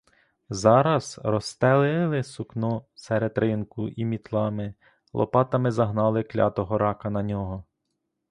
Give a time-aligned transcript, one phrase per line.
[0.49, 4.73] Зараз розстелили сукно серед ринку і мітлами,
[5.13, 7.65] лопатами загнали клятого рака на нього.